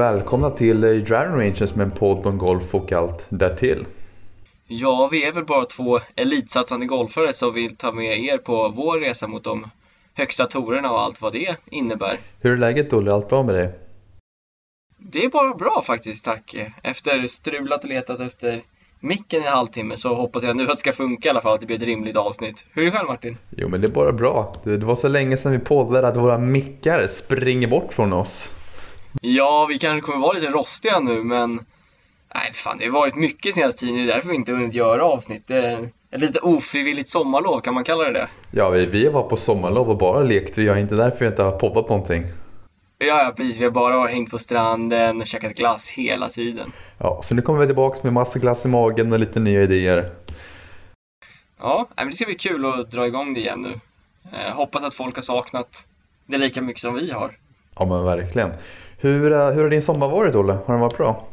[0.00, 3.86] välkomna till Driving Ranges med en podd om golf och allt därtill.
[4.66, 9.00] Ja, vi är väl bara två elitsatsande golfare som vill ta med er på vår
[9.00, 9.70] resa mot de
[10.14, 12.18] högsta torerna och allt vad det innebär.
[12.40, 13.12] Hur är läget Olle?
[13.12, 13.70] Allt bra med dig?
[14.98, 16.56] Det är bara bra faktiskt, tack.
[16.82, 18.62] Efter strulat och letat efter
[19.00, 21.54] micken i en halvtimme så hoppas jag nu att det ska funka i alla fall,
[21.54, 22.64] att det blir ett rimligt avsnitt.
[22.72, 23.36] Hur är det själv Martin?
[23.50, 24.54] Jo men det är bara bra.
[24.64, 28.52] Det, var så länge sedan vi poddade att våra mickar springer bort från oss.
[29.20, 31.66] Ja, vi kanske kommer vara lite rostiga nu men
[32.34, 35.04] Nej, fan det har varit mycket senaste tiden, det är därför vi inte hunnit göra
[35.04, 35.42] avsnitt.
[35.46, 38.28] Det är ett lite ofrivilligt sommarlov, kan man kalla det det?
[38.50, 40.58] Ja, vi, vi var på sommarlov och bara lekt.
[40.58, 42.24] Vi har inte därför vi inte har poddat någonting.
[42.98, 43.56] Ja, ja, precis.
[43.56, 46.72] Vi har bara hängt på stranden och käkat glass hela tiden.
[46.98, 50.10] Ja, så nu kommer vi tillbaka med massa glass i magen och lite nya idéer.
[51.58, 53.80] Ja, men det ska bli kul att dra igång det igen nu.
[54.38, 55.84] Eh, hoppas att folk har saknat
[56.26, 57.36] det lika mycket som vi har.
[57.78, 58.50] Ja, men verkligen.
[58.98, 60.52] Hur, eh, hur har din sommar varit, Olle?
[60.52, 61.26] Har den varit bra?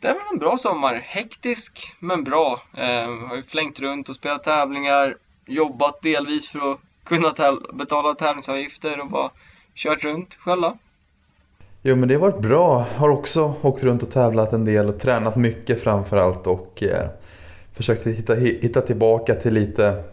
[0.00, 0.94] Det har varit en bra sommar.
[0.94, 2.62] Hektisk, men bra.
[2.76, 8.14] Eh, har ju flängt runt och spelat tävlingar, jobbat delvis för att kunna täv betala
[8.14, 9.30] tävlingsavgifter och bara
[9.74, 10.78] kört runt själva.
[11.82, 12.86] Jo men det har varit bra.
[12.96, 17.08] Har också åkt runt och tävlat en del och tränat mycket framförallt och eh,
[17.72, 20.04] försökt hitta, hitta tillbaka till lite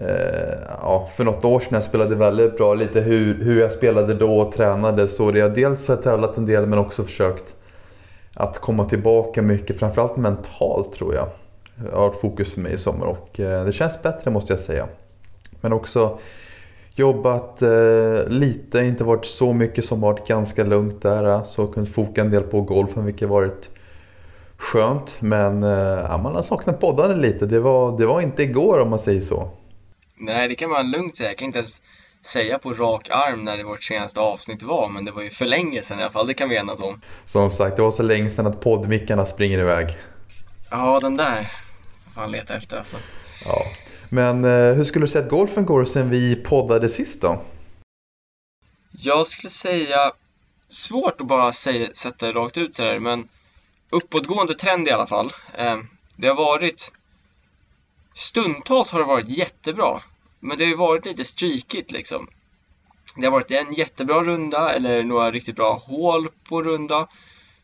[0.00, 4.14] Eh, ja, för något år sedan jag spelade väldigt bra lite hur, hur jag spelade
[4.14, 7.54] då och tränade så det har dels har tävlat en del men också försökt
[8.34, 11.28] att komma tillbaka mycket, framförallt mentalt tror jag.
[11.74, 14.60] Det har varit fokus för mig i sommar och eh, det känns bättre måste jag
[14.60, 14.86] säga.
[15.60, 16.18] Men också
[16.94, 21.24] jobbat eh, lite, inte varit så mycket som varit ganska lugnt där.
[21.24, 23.70] Eh, så kunnat foka en del på golfen vilket varit
[24.56, 25.16] skönt.
[25.20, 27.46] Men eh, man har saknat poddande lite.
[27.46, 29.48] Det var, det var inte igår om man säger så.
[30.20, 31.30] Nej, det kan man lugnt säga.
[31.30, 31.80] Jag kan inte ens
[32.24, 35.44] säga på rak arm när det vårt senaste avsnitt var, men det var ju för
[35.44, 37.00] länge sedan i alla fall, det kan vi enas om.
[37.24, 39.96] Som sagt, det var så länge sedan att poddmickarna springer iväg.
[40.70, 41.52] Ja, den där
[42.14, 42.96] får han leta efter alltså.
[43.44, 43.62] Ja.
[44.08, 47.40] Men eh, hur skulle du säga att golfen går sen vi poddade sist då?
[48.90, 50.12] Jag skulle säga,
[50.70, 53.28] svårt att bara säga, sätta det rakt ut sådär, men
[53.90, 55.32] uppåtgående trend i alla fall.
[55.58, 55.76] Eh,
[56.16, 56.92] det har varit,
[58.18, 60.02] stundtals har det varit jättebra.
[60.40, 62.28] Men det har ju varit lite streakigt liksom.
[63.16, 67.08] Det har varit en jättebra runda eller några riktigt bra hål på runda.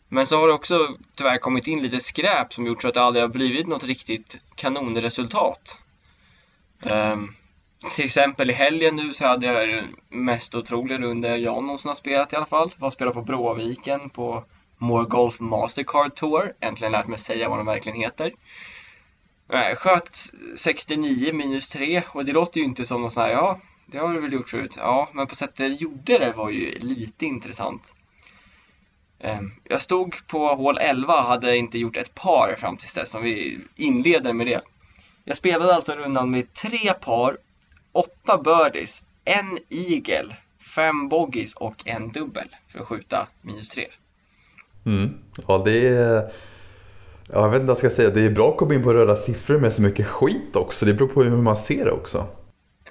[0.08, 3.02] Men så har det också tyvärr kommit in lite skräp som gjort så att det
[3.02, 5.78] aldrig har blivit något riktigt kanonresultat.
[6.92, 7.34] Um,
[7.96, 11.94] till exempel i helgen nu så hade jag den mest otroliga runda jag någonsin har
[11.94, 12.74] spelat i alla fall.
[12.80, 14.44] Jag spelade på Bråviken på
[14.78, 16.52] More Golf Mastercard Tour.
[16.60, 18.32] Äntligen lärt mig säga vad de verkligen heter.
[19.76, 20.16] Sköt
[20.56, 24.14] 69 minus 3 och det låter ju inte som någon sån här, ja, det har
[24.14, 24.74] du väl gjort förut.
[24.76, 27.94] Ja, men på sättet jag gjorde det var ju lite intressant.
[29.18, 33.14] Ehm, jag stod på hål 11 och hade inte gjort ett par fram tills dess,
[33.14, 34.60] om vi inleder med det.
[35.24, 37.38] Jag spelade alltså rundan med tre par,
[37.92, 40.36] åtta birdies, en eagle,
[40.74, 43.86] fem bogeys och en dubbel för att skjuta minus 3.
[44.86, 45.14] Mm.
[45.48, 46.30] Ja, det är
[47.32, 48.10] Ja, jag vet inte vad jag ska säga.
[48.10, 50.86] Det är bra att komma in på röda siffror med så mycket skit också.
[50.86, 52.26] Det beror på hur man ser det också.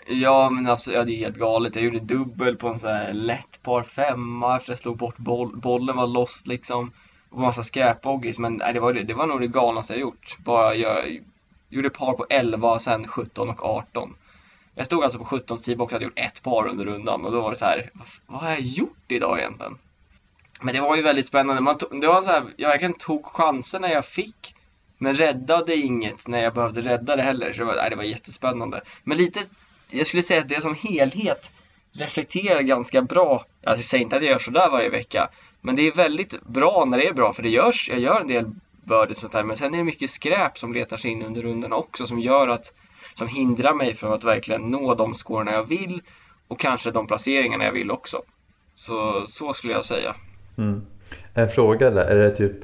[0.08, 0.98] Ja, men absolut.
[0.98, 1.76] Ja, det är helt galet.
[1.76, 5.18] Jag gjorde dubbel på en sån här lätt par femma efter att jag slog bort
[5.18, 5.58] boll.
[5.58, 6.92] Bollen var lost liksom.
[7.30, 8.40] Och massa skräpboggies.
[8.40, 10.38] Men nej, det, var, det var nog det galnaste jag gjort.
[10.46, 11.20] Bara jag
[11.70, 14.16] gjorde par på 11, sen 17 och 18.
[14.76, 17.42] Jag stod alltså på 17 tee och hade gjort ett par under rundan och då
[17.42, 19.78] var det så här, vad, vad har jag gjort idag egentligen?
[20.63, 21.62] Men det var ju väldigt spännande.
[21.62, 24.56] Man tog, det var så här, jag verkligen tog chanserna jag fick.
[24.97, 27.53] Men räddade inget när jag behövde rädda det heller.
[27.53, 28.81] Så det var, nej, det var jättespännande.
[29.03, 29.40] Men lite,
[29.90, 31.52] jag skulle säga att det som helhet
[31.91, 33.46] reflekterar ganska bra.
[33.63, 35.29] Alltså, jag säger inte att jag gör sådär varje vecka.
[35.62, 37.34] Men det är väldigt bra när det är bra.
[37.34, 38.52] För det görs, jag gör en del
[38.84, 41.76] bördigt sånt sådär Men sen är det mycket skräp som letar sig in under rundorna
[41.76, 42.08] också.
[42.08, 42.73] Som gör att,
[43.16, 46.02] som hindrar mig från att verkligen nå de scorerna jag vill.
[46.47, 48.22] Och kanske de placeringarna jag vill också.
[48.76, 50.16] Så, så skulle jag säga.
[50.58, 50.85] Mm.
[51.34, 52.55] En fråga där, är det typ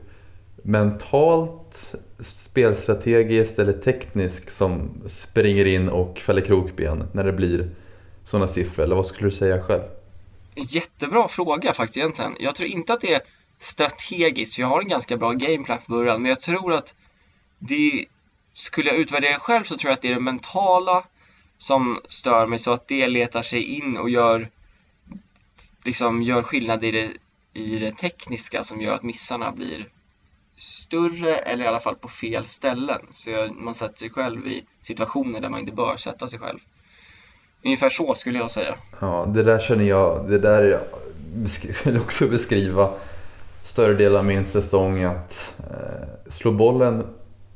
[0.63, 7.69] mentalt, spelstrategiskt eller tekniskt som springer in och fäller krokben när det blir
[8.23, 8.83] sådana siffror?
[8.83, 9.83] Eller vad skulle du säga själv?
[10.55, 12.35] Jättebra fråga faktiskt egentligen.
[12.39, 13.21] Jag tror inte att det är
[13.59, 16.95] strategiskt, för jag har en ganska bra gameplan för början, men jag tror att
[17.59, 18.05] det,
[18.53, 21.03] skulle jag utvärdera själv så tror jag att det är det mentala
[21.57, 24.49] som stör mig så att det letar sig in och gör
[25.83, 27.11] liksom gör skillnad i det
[27.59, 29.89] i det tekniska som gör att missarna blir
[30.55, 33.01] större eller i alla fall på fel ställen.
[33.13, 36.59] Så man sätter sig själv i situationer där man inte bör sätta sig själv.
[37.65, 38.75] Ungefär så skulle jag säga.
[39.01, 40.79] Ja, det där känner jag, det där
[41.47, 42.89] skulle jag också beskriva
[43.63, 47.07] större delen av min säsong att eh, slå bollen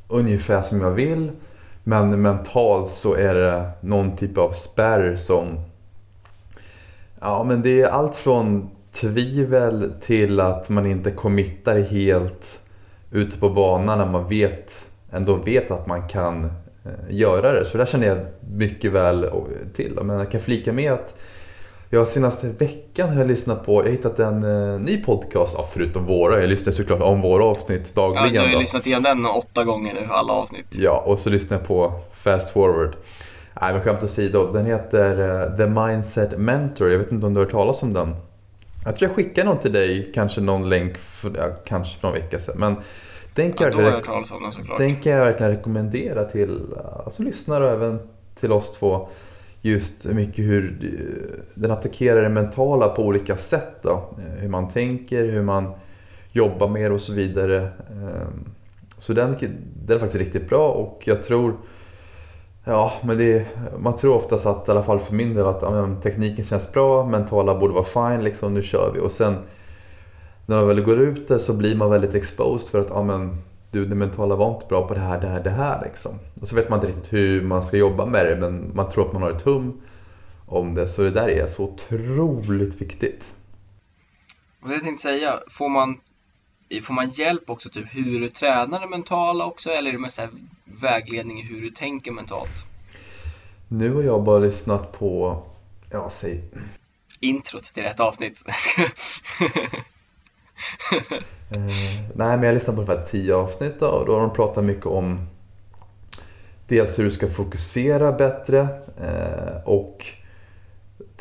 [0.07, 1.31] ungefär som jag vill.
[1.83, 5.59] Men mentalt så är det någon typ av spärr som...
[7.19, 12.60] Ja, men det är allt från tvivel till att man inte committar helt
[13.12, 17.66] ute på banan när man vet, ändå vet att man kan eh, göra det.
[17.66, 18.18] Så där känner jag
[18.57, 19.30] mycket väl
[19.74, 20.00] till.
[20.04, 21.13] Men jag kan flika med att
[21.94, 25.66] jag senaste veckan har jag lyssnat på, jag har hittat en uh, ny podcast, ja,
[25.74, 28.34] förutom våra, jag lyssnar såklart om våra avsnitt dagligen.
[28.34, 30.66] Ja, du har ju lyssnat igen den åtta gånger nu, alla avsnitt.
[30.69, 32.95] Ja, och så lyssnar jag på Fast Forward.
[33.62, 37.40] Nej men skämt åsido, den heter uh, The Mindset Mentor, jag vet inte om du
[37.40, 38.16] har hört talas om den?
[38.85, 42.13] Jag tror jag skickade någon till dig, kanske någon länk, för, ja, kanske för en
[42.13, 42.56] vecka sedan.
[42.57, 42.75] Men
[43.35, 46.62] den kan, ja, jag, den, den kan jag verkligen rekommendera till
[47.06, 48.00] alltså, lyssnare och även
[48.35, 49.09] till oss två
[49.62, 50.77] just mycket hur
[51.53, 53.75] den attackerar det mentala på olika sätt.
[53.81, 54.15] Då.
[54.18, 55.74] Eh, hur man tänker, hur man
[56.31, 57.69] jobbar med och så vidare.
[57.91, 58.51] Ehm,
[58.97, 59.35] så den,
[59.85, 61.57] den är faktiskt riktigt bra och jag tror
[62.65, 65.89] Ja, men det, man tror oftast att, i alla fall för min del, att ja,
[66.04, 69.00] tekniken känns bra, mentala borde vara fine, liksom, nu kör vi.
[69.00, 69.38] Och sen
[70.45, 73.38] när man väl går ut där så blir man väldigt exposed för att ja, men,
[73.71, 76.12] du det mentala var inte bra på det här, det här, det här liksom.
[76.42, 79.07] Och så vet man inte riktigt hur man ska jobba med det men man tror
[79.07, 79.81] att man har ett hum
[80.45, 80.88] om det.
[80.88, 83.33] Så det där är så otroligt viktigt.
[84.62, 85.98] Och det jag tänkte säga, får man,
[86.83, 90.19] får man hjälp också typ hur du tränar det mentala också eller är det mest
[90.65, 92.65] vägledning i hur du tänker mentalt?
[93.68, 95.44] Nu har jag bara lyssnat på,
[95.89, 96.44] ja säg...
[97.19, 98.44] Introt till rätt avsnitt.
[101.50, 101.62] eh,
[102.15, 104.86] nej, men jag lyssnade på ungefär tio avsnitt då, och då har de pratat mycket
[104.86, 105.27] om
[106.68, 108.59] dels hur du ska fokusera bättre
[109.01, 110.06] eh, och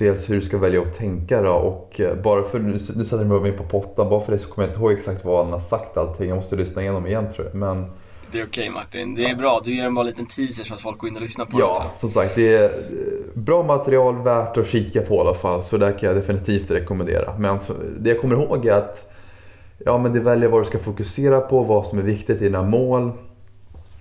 [0.02, 1.42] dels hur du ska välja att tänka.
[1.42, 1.52] Då.
[1.52, 4.48] Och eh, bara för, nu, nu satte jag mig på pottan, bara för det så
[4.48, 6.28] kommer jag inte ihåg exakt vad han har sagt allting.
[6.28, 7.54] Jag måste lyssna igenom igen tror jag.
[7.54, 7.84] Men,
[8.32, 9.60] det är okej okay, Martin, det är bra.
[9.64, 11.60] Du ger en bara en liten teaser så att folk går in och lyssnar på
[11.60, 11.84] ja, det.
[11.84, 12.34] Ja, som sagt.
[12.34, 12.70] Det är
[13.34, 15.62] bra material, värt att kika på i alla fall.
[15.62, 17.38] Så det kan jag definitivt rekommendera.
[17.38, 17.58] Men
[17.98, 19.12] det jag kommer ihåg är att
[19.84, 22.62] Ja men det väljer vad du ska fokusera på, vad som är viktigt i dina
[22.62, 23.10] mål.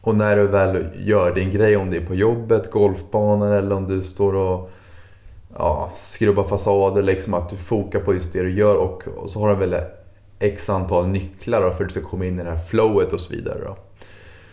[0.01, 3.87] Och när du väl gör din grej, om det är på jobbet, golfbanan eller om
[3.87, 4.71] du står och
[5.57, 9.39] ja, skrubbar fasader, liksom att du fokar på just det du gör och, och så
[9.39, 9.75] har du väl
[10.39, 13.33] x antal nycklar för att du ska komma in i det här flowet och så
[13.33, 13.59] vidare.
[13.65, 13.77] Då.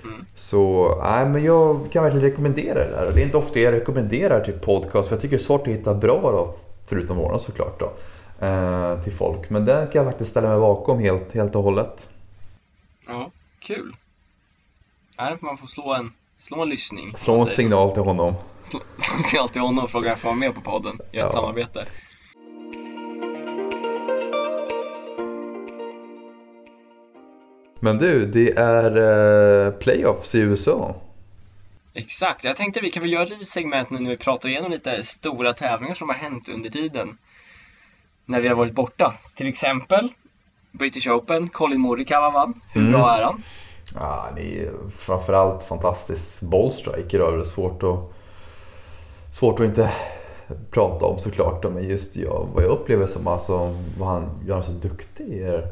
[0.08, 0.24] Mm.
[0.34, 3.12] Så nej, men jag kan verkligen rekommendera det där.
[3.14, 5.74] Det är inte ofta jag rekommenderar till podcast för jag tycker det är svårt att
[5.74, 6.54] hitta bra då,
[6.86, 7.80] förutom våran såklart.
[7.80, 7.92] Då
[8.40, 9.50] eh, till folk.
[9.50, 12.10] Men den kan jag faktiskt ställa mig bakom helt, helt och hållet.
[13.06, 13.96] Ja, kul.
[15.16, 17.14] Här får man få slå en, slå en lyssning.
[17.17, 18.35] Slå en signal till honom.
[18.62, 18.81] Slå
[19.17, 20.99] en signal till honom och fråga om jag får vara med på podden.
[21.12, 21.26] Göra ja.
[21.26, 21.87] ett samarbete.
[27.81, 28.96] Men du, det är
[29.67, 30.94] eh, playoffs i USA.
[31.94, 35.05] Exakt, jag tänkte vi kan väl göra ett segment nu när vi pratar igenom lite
[35.05, 37.19] stora tävlingar som har hänt under tiden
[38.25, 39.14] när vi har varit borta.
[39.34, 40.12] Till exempel
[40.73, 42.61] British Open, Colin Morikawa vann.
[42.73, 42.93] Hur mm.
[42.93, 43.43] bra är han?
[44.00, 47.19] Ja, han är framförallt fantastisk bollstriker.
[47.19, 47.98] Det är svårt att,
[49.34, 49.93] svårt att inte
[50.70, 51.64] prata om såklart.
[51.64, 55.69] Men just jag, vad jag upplever som alltså, vad han gör så duktig är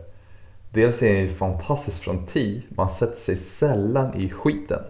[0.71, 2.63] Dels är han ju fantastisk från tee.
[2.69, 4.83] Man sätter sig sällan i skiten.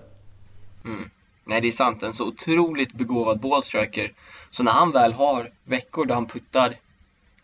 [0.84, 1.10] Mm.
[1.44, 2.02] Nej, det är sant.
[2.02, 4.12] En så otroligt begåvad bollstriker.
[4.50, 6.76] Så när han väl har veckor där han puttar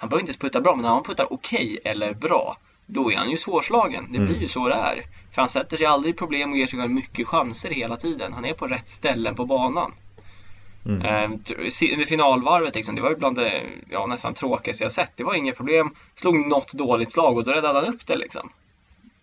[0.02, 2.56] han behöver inte ens putta bra, men när han puttar okej okay eller bra,
[2.92, 4.04] då är han ju svårslagen.
[4.12, 4.42] Det blir mm.
[4.42, 5.02] ju så det är.
[5.30, 8.32] För han sätter sig aldrig i problem och ger sig själv mycket chanser hela tiden.
[8.32, 9.92] Han är på rätt ställen på banan.
[10.86, 11.02] Mm.
[11.02, 15.12] Eh, finalvarvet, liksom, det var ju bland det ja, nästan tråkigaste jag sett.
[15.16, 15.90] Det var inga problem.
[16.16, 18.50] Slog något dåligt slag och då räddade han upp det liksom.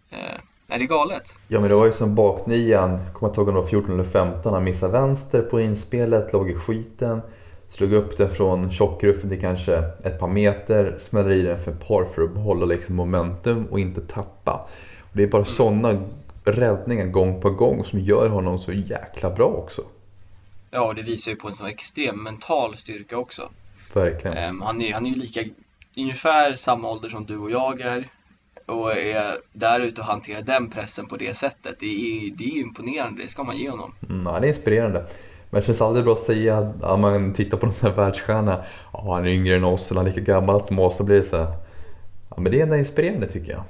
[0.09, 1.35] Eh, är det galet?
[1.47, 4.03] Ja men det var ju som baknian, kommer inte ihåg om det var 14 eller
[4.03, 7.21] 15, han missade vänster på inspelet, låg i skiten.
[7.69, 12.05] Slog upp den från tjockruffen till kanske ett par meter, smäller i den för par
[12.05, 14.67] för att behålla liksom momentum och inte tappa.
[14.99, 16.01] Och det är bara sådana
[16.43, 19.81] räddningar gång på gång som gör honom så jäkla bra också.
[20.71, 23.49] Ja, och det visar ju på en sån extrem mental styrka också.
[23.93, 24.49] Verkligen.
[24.49, 25.43] Um, han, är, han är ju lika,
[25.97, 28.09] ungefär samma ålder som du och jag är
[28.65, 31.75] och är där ute och hanterar den pressen på det sättet.
[31.79, 33.93] Det är, det är imponerande, det ska man ge honom.
[34.09, 35.05] Mm, ja, det är inspirerande.
[35.49, 38.63] Men det känns aldrig bra att säga, om man tittar på någon sån här världsstjärna,
[38.93, 41.15] ja, han är yngre än oss eller han är lika gammal som oss, så blir
[41.15, 41.47] det så här,
[42.29, 43.63] ja men det är ändå inspirerande tycker jag.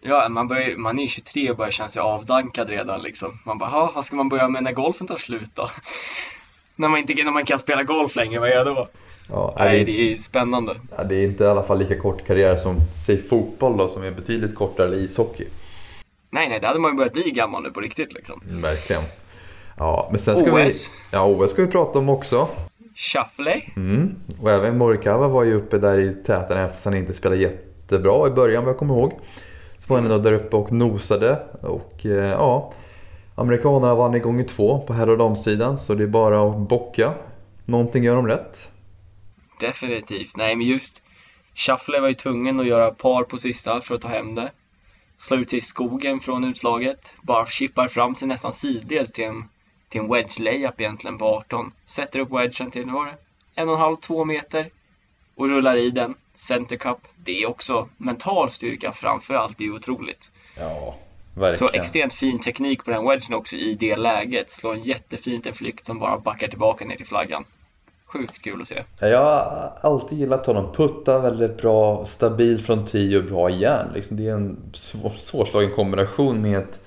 [0.00, 3.38] Ja, man, börjar, man är 23 och börjar känna sig avdankad redan liksom.
[3.44, 5.70] Man bara, vad ska man börja med när golfen tar slut då?
[6.76, 8.88] när, man inte, när man kan spela golf längre, vad gör jag då?
[9.28, 10.74] Ja, Nej, det är spännande.
[10.96, 14.02] Ja, det är inte i alla fall lika kort karriär som, säg fotboll då, som
[14.02, 15.44] är betydligt kortare, eller ishockey.
[16.30, 18.40] Nej, nej, det hade man ju börjat bli gammal nu på riktigt liksom.
[18.48, 19.02] Mm, verkligen.
[19.78, 20.90] Ja, men sen ska OS.
[20.90, 21.16] vi...
[21.16, 22.48] Ja, OS ska vi prata om också.
[22.94, 23.62] Shuffle.
[23.76, 24.14] Mm.
[24.40, 28.26] Och även Morikawa var ju uppe där i täten även fast han inte spelade jättebra
[28.26, 29.12] i början vad jag kommer ihåg.
[29.78, 32.72] Så var han ändå där uppe och nosade och eh, ja,
[33.34, 37.12] amerikanerna vann i gånger två på herr och damsidan så det är bara att bocka.
[37.64, 38.70] Någonting gör de rätt.
[39.60, 40.36] Definitivt.
[40.36, 41.02] Nej, men just
[41.54, 44.50] Shuffle var ju tvungen att göra par på sista för att ta hem det.
[45.18, 47.12] Slå ut sig i skogen från utslaget.
[47.22, 49.44] Bara chippar fram sig nästan sidleds till en,
[49.88, 51.72] till en wedge layup egentligen på 18.
[51.86, 53.14] Sätter upp wedgen till, var det?
[53.54, 54.70] En och en halv, två meter.
[55.36, 56.14] Och rullar i den.
[56.34, 56.98] Center cup.
[57.24, 59.58] Det är också mental styrka framför allt.
[59.58, 60.30] Det är otroligt.
[60.56, 60.94] Ja,
[61.34, 61.82] Så verkligen.
[61.82, 64.50] extremt fin teknik på den wedgen också i det läget.
[64.50, 67.44] Slår en jättefint en flykt som bara backar tillbaka ner till flaggan.
[68.06, 68.82] Sjukt kul att se.
[69.00, 70.72] Jag har alltid gillat honom.
[70.72, 73.88] Putta väldigt bra, stabil från tio och bra järn.
[73.94, 76.80] Liksom det är en svår, svårslagen kombination med ett,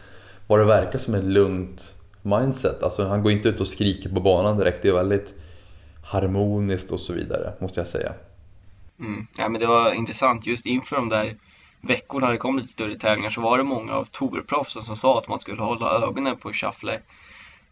[0.48, 2.84] vad det verkar som ett lugnt mindset.
[2.84, 4.82] Alltså han går inte ut och skriker på banan direkt.
[4.82, 5.34] Det är väldigt
[6.04, 8.14] harmoniskt och så vidare, måste jag säga.
[9.00, 9.28] Mm.
[9.38, 10.48] Ja, men det var intressant.
[10.48, 11.36] Just inför de där
[11.82, 15.18] veckorna när det kom lite större tävlingar så var det många av tourproffsen som sa
[15.18, 17.00] att man skulle hålla ögonen på Shuffle.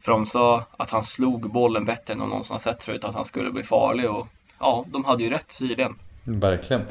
[0.02, 3.16] För de sa att han slog bollen bättre än de någonsin har sett förut, att
[3.16, 4.28] han skulle bli farlig och
[4.60, 5.96] ja, de hade ju rätt tydligen.
[6.24, 6.82] Verkligen.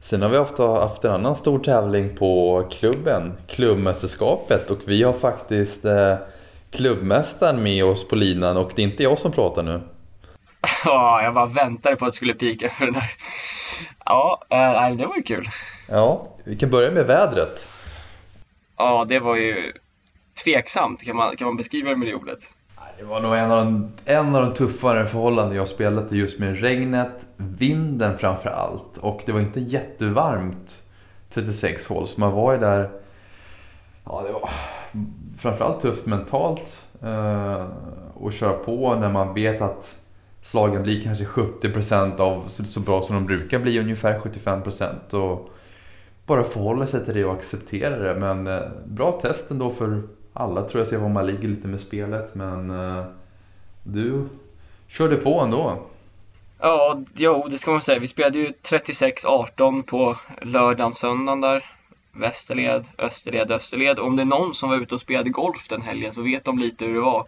[0.00, 4.70] Sen har vi haft, haft en annan stor tävling på klubben, klubbmästerskapet.
[4.70, 6.14] Och vi har faktiskt eh,
[6.70, 9.80] klubbmästaren med oss på linan och det är inte jag som pratar nu.
[10.84, 13.10] Ja, jag bara väntade på att det skulle pika för den här.
[14.04, 15.48] Ja, eh, nej, det var ju kul.
[15.88, 17.70] Ja, vi kan börja med vädret.
[18.76, 19.72] Ja, det var ju
[20.44, 21.02] tveksamt.
[21.02, 22.38] Kan man, kan man beskriva det med det ordet?
[22.98, 26.38] Det var nog en av de, en av de tuffare förhållanden jag spelat i just
[26.38, 28.96] med regnet, vinden framför allt.
[28.96, 30.82] Och det var inte jättevarmt
[31.30, 32.90] 36 hål, så man var ju där...
[34.04, 34.50] Ja, det var
[35.38, 36.82] framförallt tufft mentalt.
[37.02, 37.66] Eh,
[38.14, 39.94] och köra på när man vet att
[40.42, 45.14] slagen blir kanske 70% av så, så bra som de brukar bli, ungefär 75%.
[45.14, 45.50] Och
[46.26, 48.20] bara förhålla sig till det och acceptera det.
[48.20, 51.80] Men eh, bra test ändå för alla tror jag, se var man ligger lite med
[51.80, 52.34] spelet.
[52.34, 53.04] Men eh,
[53.82, 54.28] du
[54.88, 55.78] körde på ändå.
[56.58, 57.98] Ja, jo, det ska man säga.
[57.98, 61.64] Vi spelade ju 36-18 på lördagen, söndagen där.
[62.16, 63.98] Västerled, Österled, Österled.
[63.98, 66.58] Om det är någon som var ute och spelade golf den helgen så vet de
[66.58, 67.26] lite hur det var.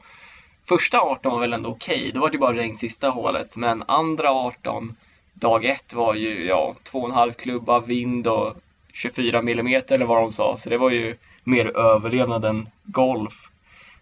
[0.68, 2.10] Första 18 var väl ändå okej.
[2.14, 3.56] Då var det bara regn sista hålet.
[3.56, 4.96] Men andra 18,
[5.34, 8.56] dag 1, var ju ja, 2,5 klubba, vind och
[8.92, 10.56] 24 millimeter eller vad de sa.
[10.58, 13.48] Så det var ju mer överlevnad än golf.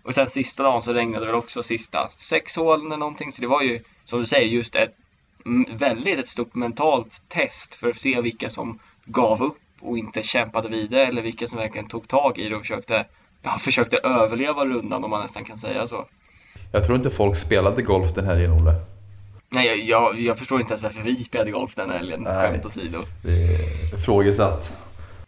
[0.03, 3.33] Och sen sista dagen så regnade det väl också sista sex hål eller någonting.
[3.33, 4.97] Så det var ju, som du säger, just ett
[5.47, 10.23] mm, väldigt ett stort mentalt test för att se vilka som gav upp och inte
[10.23, 13.05] kämpade vidare eller vilka som verkligen tog tag i det och försökte,
[13.43, 16.07] ja, försökte överleva rundan om man nästan kan säga så.
[16.73, 18.75] Jag tror inte folk spelade golf den helgen, Olle.
[19.49, 22.51] Nej, jag, jag, jag förstår inte ens varför vi spelade golf den helgen, Nej.
[22.51, 22.99] skämt åsido.
[23.95, 24.77] Ifrågasatt.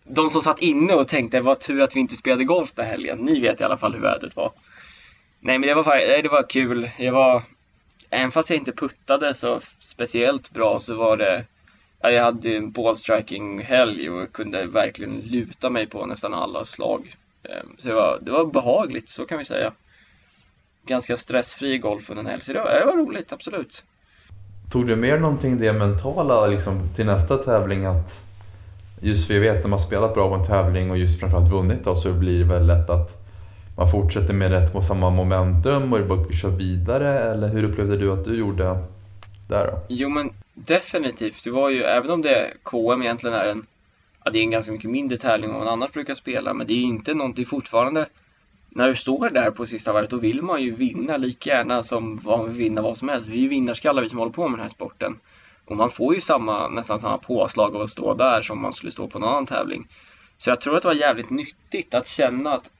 [0.04, 3.18] De som satt inne och tänkte, vad tur att vi inte spelade golf den helgen.
[3.18, 4.52] Ni vet i alla fall hur vädret var.
[5.40, 6.90] Nej, men det var, det var kul.
[6.96, 7.42] Jag var,
[8.10, 11.44] även fast jag inte puttade så speciellt bra så var det,
[12.00, 17.14] jag hade ju en ballstriking-helg och kunde verkligen luta mig på nästan alla slag.
[17.42, 19.72] Ehm, Så det var, det var behagligt, så kan vi säga.
[20.86, 23.82] Ganska stressfri golf under en helg, så det var, det var roligt, absolut.
[24.70, 27.84] Tog du med någonting det mentala liksom, till nästa tävling?
[27.84, 28.28] att
[29.00, 31.84] Just för jag vet när man spelat bra på en tävling och just framförallt vunnit
[31.84, 33.24] då, så blir det väl lätt att
[33.76, 37.20] man fortsätter med rätt på samma momentum och bara kör vidare.
[37.20, 38.78] Eller hur upplevde du att du gjorde
[39.48, 39.80] där då?
[39.88, 40.30] Jo men
[40.66, 41.44] definitivt.
[41.44, 43.66] Det var ju, även om det KM egentligen är en,
[44.24, 46.66] ja, det är en ganska mycket mindre tävling än vad man annars brukar spela, men
[46.66, 48.06] det är inte någonting fortfarande,
[48.70, 52.16] när du står där på sista varvet, då vill man ju vinna lika gärna som
[52.16, 53.28] vad man vill vinna vad som helst.
[53.28, 55.18] Vi är ju vinnarskallar vi som håller på med den här sporten.
[55.64, 58.92] Och man får ju samma, nästan samma påslag av att stå där som man skulle
[58.92, 59.88] stå på en annan tävling.
[60.38, 62.70] Så jag tror att det var jävligt nyttigt att känna att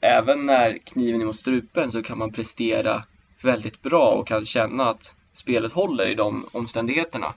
[0.00, 3.04] även när kniven är mot strupen så kan man prestera
[3.42, 7.34] väldigt bra och kan känna att spelet håller i de omständigheterna.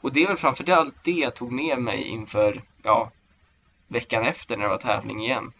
[0.00, 3.10] Och det är väl framförallt det jag tog med mig inför, ja,
[3.88, 5.52] veckan efter när det var tävling igen.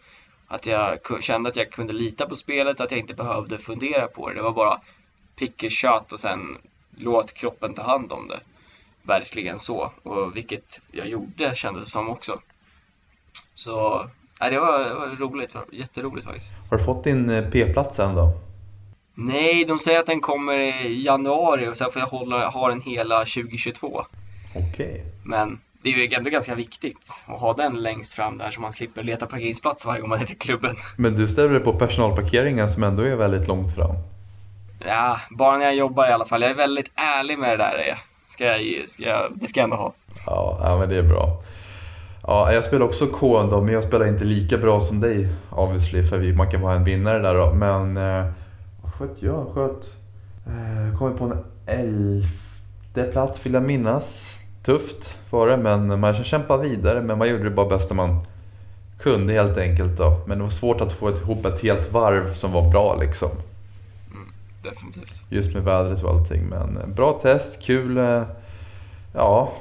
[0.47, 4.29] Att jag kände att jag kunde lita på spelet, att jag inte behövde fundera på
[4.29, 4.35] det.
[4.35, 4.81] Det var bara
[5.35, 6.57] pick a shot och sen
[6.97, 8.39] låt kroppen ta hand om det.
[9.01, 9.91] Verkligen så.
[10.03, 12.37] Och vilket jag gjorde kändes det som också.
[13.55, 14.09] Så,
[14.39, 15.55] nej, det var, det var roligt.
[15.71, 16.51] Jätteroligt faktiskt.
[16.69, 18.31] Har du fått din eh, P-plats än då?
[19.15, 22.81] Nej, de säger att den kommer i januari och sen får jag hålla, ha den
[22.81, 24.05] hela 2022.
[24.55, 25.03] Okej.
[25.23, 28.73] Men det är ju ändå ganska viktigt att ha den längst fram där så man
[28.73, 30.75] slipper leta parkeringsplats varje gång man är till klubben.
[30.97, 33.95] Men du ställer dig på personalparkeringen som ändå är väldigt långt fram.
[34.85, 36.41] Ja, bara när jag jobbar i alla fall.
[36.41, 38.01] Jag är väldigt ärlig med det där.
[38.29, 39.93] Ska jag, ska jag, det ska jag ändå ha.
[40.25, 41.43] Ja, ja men det är bra.
[42.27, 46.03] Ja, jag spelar också K då, men jag spelar inte lika bra som dig obviously,
[46.03, 47.53] för man kan vara en vinnare där då.
[47.53, 48.25] Men eh,
[49.07, 49.47] sköt jag?
[49.53, 49.93] Sköt...
[50.45, 54.39] Eh, kom på en elfte plats vill jag minnas.
[54.63, 57.01] Tufft var det, men man kämpade vidare.
[57.01, 58.19] Men man gjorde det bara bästa man
[58.99, 60.21] kunde helt enkelt då.
[60.27, 63.29] Men det var svårt att få ihop ett helt varv som var bra liksom.
[64.63, 65.21] Definitivt.
[65.29, 66.43] Just med vädret och allting.
[66.45, 67.97] Men eh, bra test, kul.
[67.97, 68.23] eh,
[69.15, 69.53] Ja,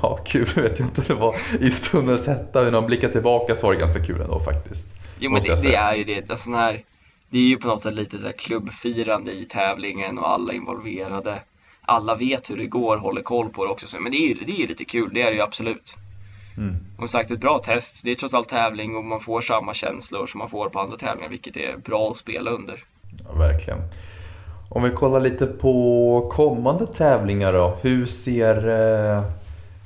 [0.00, 1.02] ja kul vet jag inte.
[1.06, 2.62] Det var i stundens hetta.
[2.62, 4.88] När man blickar tillbaka så var det ganska kul ändå faktiskt.
[5.18, 6.30] Jo men det, det är ju det.
[6.30, 6.84] Alltså, sån här,
[7.32, 11.42] det är ju på något sätt lite så klubbfirande i tävlingen och alla involverade.
[11.82, 13.86] Alla vet hur det går, håller koll på det också.
[13.86, 15.96] Så- Men det är ju det är ju lite kul, det är det ju absolut.
[16.56, 16.76] Mm.
[16.98, 18.00] Och sagt, ett bra test.
[18.04, 20.96] Det är trots allt tävling och man får samma känslor som man får på andra
[20.96, 22.84] tävlingar, vilket är bra att spela under.
[23.28, 23.78] Ja, verkligen.
[24.70, 27.78] Om vi kollar lite på kommande tävlingar då.
[27.82, 28.68] Hur ser
[29.16, 29.22] eh,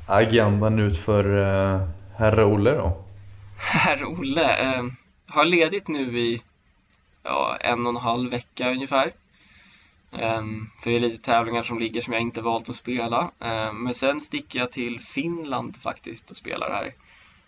[0.09, 1.81] agendan ut för eh,
[2.17, 2.97] herr Olle då?
[3.59, 4.83] Herr Olle, eh,
[5.29, 6.43] har ledigt nu i
[7.26, 9.12] ja, en och en halv vecka ungefär.
[10.12, 13.30] Ehm, för det är lite tävlingar som ligger som jag inte valt att spela.
[13.40, 16.95] Ehm, men sen sticker jag till Finland faktiskt och spelar här.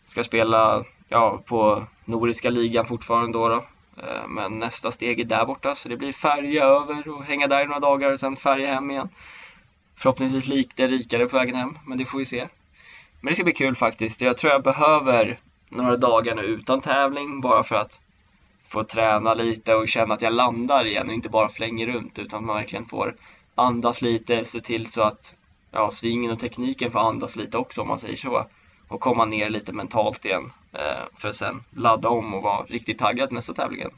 [0.04, 3.48] Ska spela ja, på Nordiska ligan fortfarande då.
[3.48, 3.64] då.
[4.02, 7.62] Ehm, men nästa steg är där borta så det blir färja över och hänga där
[7.62, 9.08] i några dagar och sen färja hem igen.
[9.96, 12.48] Förhoppningsvis lite rikare på vägen hem, men det får vi se.
[13.20, 14.20] Men det ska bli kul faktiskt.
[14.20, 18.00] Jag tror jag behöver några dagar nu utan tävling bara för att
[18.68, 22.40] få träna lite och känna att jag landar igen och inte bara flänger runt utan
[22.40, 23.14] att man verkligen får
[23.54, 25.34] andas lite, se till så att
[25.72, 28.46] ja, svingen och tekniken får andas lite också om man säger så
[28.88, 30.80] och komma ner lite mentalt igen eh,
[31.16, 33.90] för att sen ladda om och vara riktigt taggad nästa tävlingen.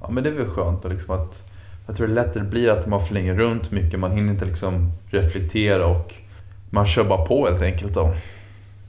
[0.00, 1.48] Ja men det är väl skönt och liksom att
[1.86, 4.00] jag tror det lättare blir att man flänger runt mycket.
[4.00, 6.14] Man hinner inte liksom reflektera och
[6.70, 8.14] man kör bara på helt enkelt då.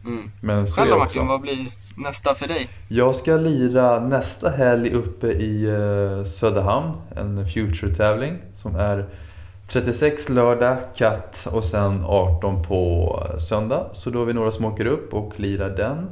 [0.06, 0.32] Mm.
[0.42, 1.18] Men så är Själv det då också.
[1.18, 2.70] Martin, vad blir nästa för dig?
[2.88, 9.06] Jag ska lira nästa helg uppe i eh, Söderhamn, en Future-tävling som är
[9.68, 13.90] 36 lördag, katt och sen 18 på eh, söndag.
[13.94, 16.10] Så då är vi några som åker upp och lirar den.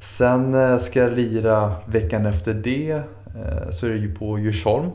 [0.00, 3.02] Sen eh, ska jag lira veckan efter det,
[3.70, 4.90] så är det ju på Djursholm.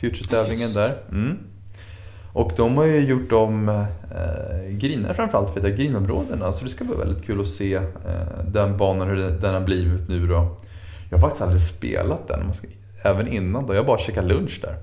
[0.00, 0.96] Future-tävlingen där.
[1.10, 1.38] Mm.
[2.36, 6.52] Och de har ju gjort om eh, grinar framförallt för är grinområdena.
[6.52, 7.82] Så det ska bli väldigt kul att se eh,
[8.48, 10.56] den banan, hur den har blivit nu då.
[11.10, 12.52] Jag har faktiskt aldrig spelat den,
[13.04, 13.74] även innan då.
[13.74, 14.76] Jag bara käkat lunch där.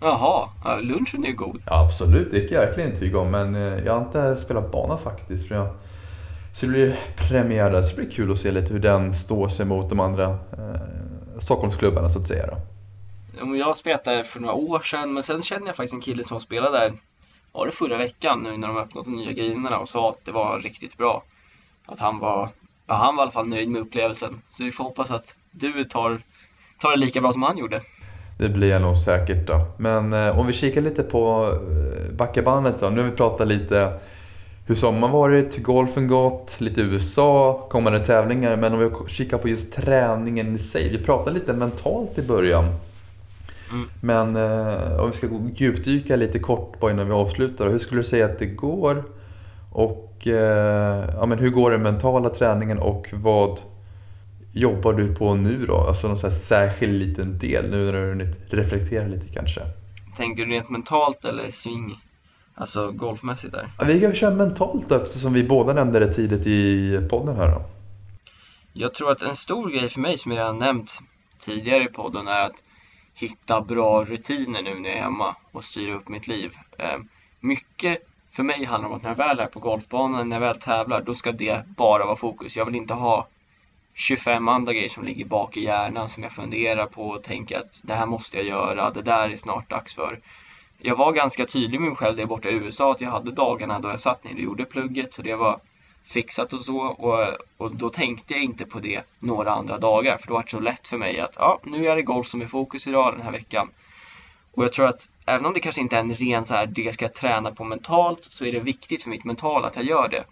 [0.00, 1.60] Jaha, ja, lunchen är ju god.
[1.66, 3.30] Ja, absolut, det kan jag verkligen intyga om.
[3.30, 5.48] Men eh, jag har inte spelat bana faktiskt.
[5.48, 5.66] För jag,
[6.52, 9.48] så det blir premiär där, så det blir kul att se lite hur den står
[9.48, 10.80] sig mot de andra eh,
[11.38, 12.46] Stockholmsklubbarna så att säga.
[12.46, 12.56] Då.
[13.38, 16.24] Jag har spelat där för några år sedan, men sen känner jag faktiskt en kille
[16.24, 16.92] som spelade där,
[17.52, 20.32] var det förra veckan nu när de öppnat de nya grinerna och sa att det
[20.32, 21.22] var riktigt bra.
[21.86, 22.48] Att han var,
[22.86, 24.40] ja, han var i alla fall nöjd med upplevelsen.
[24.48, 26.20] Så vi får hoppas att du tar,
[26.80, 27.80] tar det lika bra som han gjorde.
[28.38, 29.66] Det blir jag nog säkert då.
[29.78, 32.90] Men eh, om vi kikar lite på eh, backabandet då.
[32.90, 34.00] Nu har vi pratat lite
[34.66, 38.56] hur sommaren varit, hur golfen gått, lite USA, kommande tävlingar.
[38.56, 40.88] Men om vi kikar på just träningen i sig.
[40.88, 42.64] Vi pratade lite mentalt i början.
[43.72, 43.88] Mm.
[44.00, 47.68] Men eh, om vi ska djupdyka lite kort bara innan vi avslutar.
[47.68, 49.04] Hur skulle du säga att det går?
[49.72, 53.60] Och eh, ja, men hur går den mentala träningen och vad
[54.52, 55.76] jobbar du på nu då?
[55.76, 59.60] Alltså någon särskild liten del nu när du har hunnit reflektera lite kanske.
[60.16, 62.00] Tänker du rent mentalt eller swing?
[62.54, 63.72] Alltså golfmässigt där?
[63.78, 67.50] Ja, Vi kan köra mentalt då eftersom vi båda nämnde det tidigt i podden här
[67.50, 67.62] då.
[68.72, 70.98] Jag tror att en stor grej för mig som jag redan nämnt
[71.38, 72.62] tidigare i podden är att
[73.14, 76.52] hitta bra rutiner nu när jag är hemma och styra upp mitt liv.
[76.78, 77.08] Ehm,
[77.40, 77.98] mycket
[78.30, 81.02] för mig handlar om att när jag väl är på golfbanan, när jag väl tävlar,
[81.02, 82.56] då ska det bara vara fokus.
[82.56, 83.28] Jag vill inte ha
[83.94, 87.80] 25 andra grejer som ligger bak i hjärnan som jag funderar på och tänker att
[87.84, 90.20] det här måste jag göra, det där är snart dags för.
[90.78, 93.78] Jag var ganska tydlig med mig själv där borta i USA att jag hade dagarna
[93.78, 95.60] då jag satt ner och gjorde plugget så det var
[96.04, 100.28] fixat och så och, och då tänkte jag inte på det några andra dagar för
[100.28, 102.46] då var det så lätt för mig att ja, nu är det golf som är
[102.46, 103.70] fokus idag den här veckan.
[104.54, 106.94] Och jag tror att även om det kanske inte är en ren så här, det
[106.94, 110.08] ska jag träna på mentalt så är det viktigt för mitt mentala att jag gör
[110.08, 110.24] det.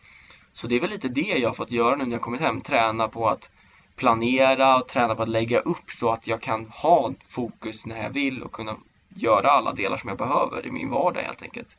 [0.53, 2.61] Så det är väl lite det jag har fått göra nu när jag kommit hem,
[2.61, 3.51] träna på att
[3.97, 8.11] planera och träna på att lägga upp så att jag kan ha fokus när jag
[8.11, 8.77] vill och kunna
[9.09, 11.77] göra alla delar som jag behöver i min vardag helt enkelt.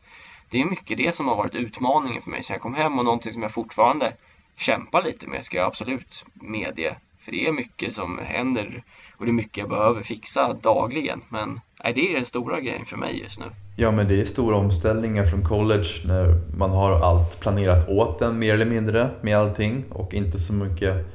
[0.54, 3.06] Det är mycket det som har varit utmaningen för mig sen jag kom hem och
[3.06, 4.14] någonting som jag fortfarande
[4.58, 6.96] kämpar lite med ska jag absolut medge.
[7.20, 8.84] För det är mycket som händer
[9.18, 11.22] och det är mycket jag behöver fixa dagligen.
[11.30, 13.46] Men nej, det är den stora grejen för mig just nu.
[13.76, 18.40] Ja, men det är stora omställningar från college när man har allt planerat åt en
[18.40, 21.06] mer eller mindre med allting och inte så mycket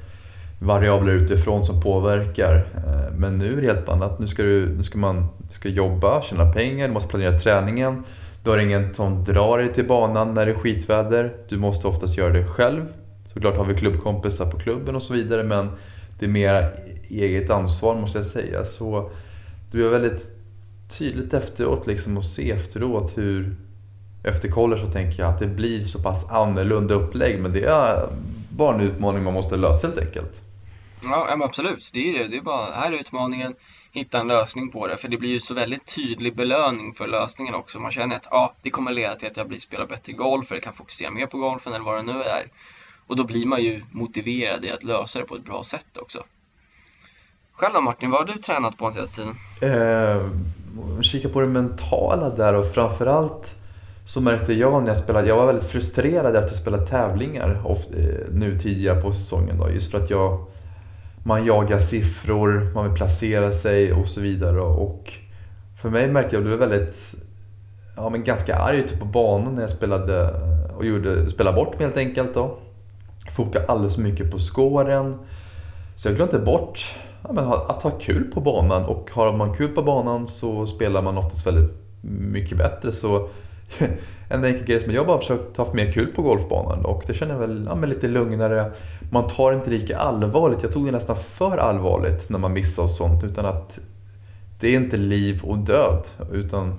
[0.61, 2.57] variabler utifrån som påverkar.
[2.57, 4.19] Eh, men nu är det helt annat.
[4.19, 8.05] Nu ska, du, nu ska man ska jobba, tjäna pengar, du måste planera träningen.
[8.43, 11.37] Du har ingen som drar dig till banan när det är skitväder.
[11.49, 12.87] Du måste oftast göra det själv.
[13.33, 15.71] Såklart har vi klubbkompisar på klubben och så vidare men
[16.19, 16.73] det är mer
[17.11, 18.65] eget ansvar måste jag säga.
[18.65, 19.11] Så
[19.71, 20.39] det blir väldigt
[20.99, 23.57] tydligt efteråt liksom att se efteråt hur
[24.23, 28.09] efter college så tänker jag att det blir så pass annorlunda upplägg men det är
[28.51, 30.43] bara en utmaning man måste lösa helt enkelt.
[31.03, 31.91] Ja, absolut.
[31.93, 32.29] Det är det.
[32.29, 33.55] Det är bara, här är utmaningen,
[33.93, 34.97] hitta en lösning på det.
[34.97, 37.81] För det blir ju så väldigt tydlig belöning för lösningen också.
[37.81, 40.61] Man känner att ja, det kommer leda till att jag blir, spelar bättre golf, eller
[40.61, 42.47] kan fokusera mer på golfen eller vad det nu är.
[43.07, 46.25] Och då blir man ju motiverad i att lösa det på ett bra sätt också.
[47.53, 49.35] Själv då Martin, vad har du tränat på den senaste tiden?
[49.63, 53.55] Eh, kika på det mentala där och framförallt
[54.05, 57.99] så märkte jag när jag spelade, jag var väldigt frustrerad efter att spela tävlingar ofta,
[57.99, 60.47] eh, nu tidigare på säsongen då, just för att jag
[61.23, 64.61] man jagar siffror, man vill placera sig och så vidare.
[64.61, 65.13] Och
[65.83, 67.15] för mig märkte jag att jag blev väldigt,
[67.97, 70.35] ja men ganska arg ute på banan när jag spelade
[70.77, 72.59] och gjorde, spelade bort mig helt enkelt då.
[73.31, 75.19] Fokade alldeles för mycket på skåren.
[75.97, 79.69] Så jag glömde bort ja, men att ha kul på banan och har man kul
[79.69, 82.93] på banan så spelar man oftast väldigt mycket bättre.
[82.93, 83.29] Så
[84.29, 87.35] en enkel grej som jag bara försökt ha mer kul på golfbanan och det känner
[87.35, 88.73] jag väl ja, lite lugnare.
[89.11, 90.63] Man tar inte lika allvarligt.
[90.63, 93.79] Jag tog det nästan för allvarligt när man missade och sånt utan att
[94.61, 96.79] det är inte liv och död utan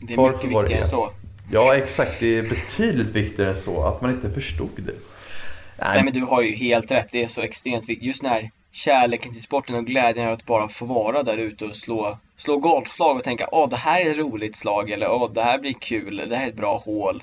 [0.00, 1.10] det är mycket viktigare än så.
[1.52, 4.82] Ja exakt, det är betydligt viktigare än så att man inte förstod det.
[4.82, 5.88] Nej.
[5.94, 8.06] Nej men du har ju helt rätt, det är så extremt viktigt.
[8.06, 12.18] Just när kärleken till sporten och glädjen att bara få vara där ute och slå,
[12.36, 15.58] slå golfslag och tänka åh det här är ett roligt slag eller åh det här
[15.58, 17.22] blir kul, det här är ett bra hål.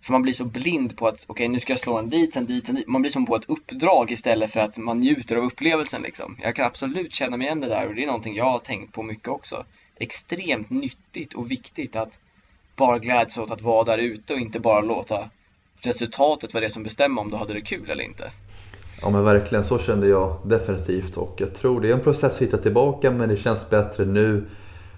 [0.00, 2.36] För man blir så blind på att okej okay, nu ska jag slå en dit,
[2.36, 2.86] en dit, en dit.
[2.86, 6.36] Man blir som på ett uppdrag istället för att man njuter av upplevelsen liksom.
[6.42, 8.92] Jag kan absolut känna mig igen det där och det är någonting jag har tänkt
[8.92, 9.64] på mycket också.
[9.96, 12.20] Extremt nyttigt och viktigt att
[12.76, 15.30] bara glädjas åt att vara där ute och inte bara låta
[15.80, 18.32] resultatet vara det som bestämmer om du hade det kul eller inte.
[19.04, 22.42] Ja men verkligen, så kände jag definitivt och jag tror det är en process att
[22.42, 24.44] hitta tillbaka men det känns bättre nu.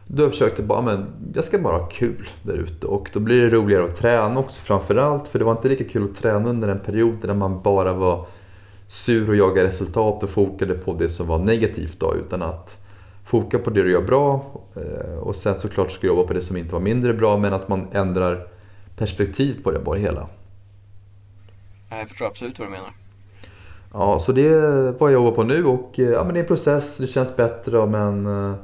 [0.07, 3.42] Du har försökt bara, men jag ska bara ha kul där ute och då blir
[3.42, 6.69] det roligare att träna också framförallt för det var inte lika kul att träna under
[6.69, 8.27] en period där man bara var
[8.88, 12.85] sur och jagade resultat och fokade på det som var negativt då utan att
[13.25, 16.57] foka på det du gör bra eh, och sen såklart ska jobba på det som
[16.57, 18.47] inte var mindre bra men att man ändrar
[18.97, 20.29] perspektiv på det bara hela.
[21.90, 23.06] Jag förstår absolut vad du menar.
[23.98, 26.42] Ja, så det är vad jag jobbar på nu och eh, ja, men det är
[26.42, 28.54] en process, det känns bättre men eh,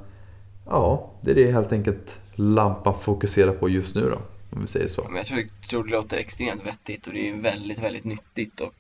[0.66, 4.18] ja, det är det helt enkelt lampan fokuserar på just nu då.
[4.56, 5.04] Om vi säger så.
[5.08, 8.74] Men jag tror, tror det låter extremt vettigt och det är väldigt, väldigt nyttigt och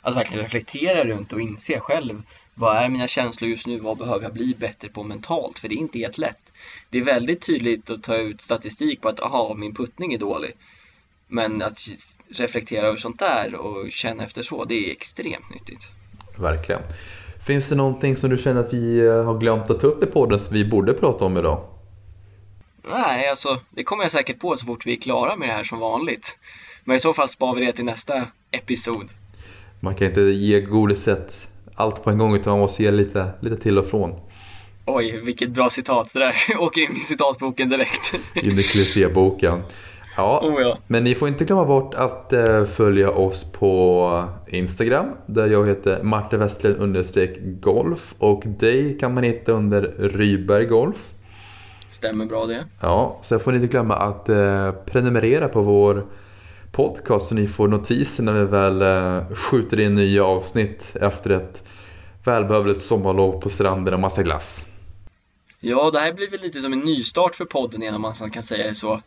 [0.00, 2.22] att verkligen reflektera runt och inse själv
[2.54, 3.78] vad är mina känslor just nu?
[3.78, 5.58] Vad behöver jag bli bättre på mentalt?
[5.58, 6.52] För det är inte helt lätt.
[6.90, 10.52] Det är väldigt tydligt att ta ut statistik på att aha, min puttning är dålig.
[11.32, 11.80] Men att
[12.28, 15.90] reflektera över sånt där och känna efter så, det är extremt nyttigt.
[16.36, 16.80] Verkligen.
[17.46, 20.06] Finns det någonting som du känner att vi eh, har glömt att ta upp i
[20.06, 21.64] podden som vi borde prata om idag?
[22.88, 25.64] Nej, alltså det kommer jag säkert på så fort vi är klara med det här
[25.64, 26.36] som vanligt.
[26.84, 29.08] Men i så fall sparar vi det till nästa episod.
[29.80, 33.56] Man kan inte ge godiset allt på en gång utan man måste ge lite, lite
[33.56, 34.14] till och från.
[34.86, 36.34] Oj, vilket bra citat det där.
[36.58, 38.14] Åker in i citatboken direkt.
[38.34, 39.62] In i klichéboken.
[40.16, 45.06] Ja, oh ja, men ni får inte glömma bort att eh, följa oss på Instagram
[45.26, 51.12] där jag heter Martin Westlund understreck golf och dig kan man hitta under Ryberg Golf.
[51.88, 52.66] Stämmer bra det.
[52.80, 56.06] Ja, sen får ni inte glömma att eh, prenumerera på vår
[56.72, 61.68] podcast så ni får notiser när vi väl eh, skjuter in nya avsnitt efter ett
[62.24, 64.66] välbehövligt sommarlov på stranden och massa glass.
[65.60, 68.42] Ja, det här blir väl lite som en nystart för podden igen om man kan
[68.42, 69.02] säga så.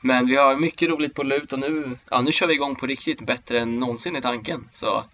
[0.00, 2.86] Men vi har mycket roligt på lut och nu, ja, nu kör vi igång på
[2.86, 4.68] riktigt bättre än någonsin i tanken.
[4.72, 5.04] Så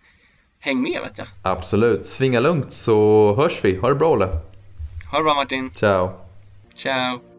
[0.60, 1.26] häng med vet jag.
[1.42, 2.06] Absolut.
[2.06, 3.76] Svinga lugnt så hörs vi.
[3.76, 4.28] Ha det bra Olle.
[5.10, 5.70] Ha det bra Martin.
[5.74, 6.10] Ciao.
[6.76, 7.33] Ciao.